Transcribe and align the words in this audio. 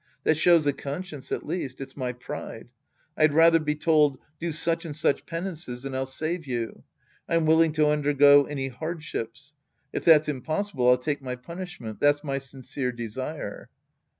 That 0.23 0.33
shows 0.35 0.65
a 0.65 0.73
conscience 0.73 1.31
at 1.31 1.45
least. 1.45 1.79
It's 1.79 1.95
my 1.95 2.11
pride. 2.11 2.69
I'd 3.15 3.35
rather 3.35 3.59
be 3.59 3.75
told," 3.75 4.17
Do 4.39 4.51
such 4.51 4.83
and 4.83 4.95
such 4.95 5.27
penances 5.27 5.85
and 5.85 5.95
I'll 5.95 6.07
save 6.07 6.47
you." 6.47 6.81
I'm 7.29 7.45
willing 7.45 7.71
to 7.73 7.85
undergo 7.87 8.45
any 8.45 8.69
hardships. 8.69 9.53
If 9.93 10.03
that's 10.03 10.27
impossible, 10.27 10.89
I'll 10.89 10.97
take 10.97 11.21
my 11.21 11.35
punishment. 11.35 11.99
That's 11.99 12.23
my 12.23 12.39
sincere 12.39 12.91
desire. 12.91 13.69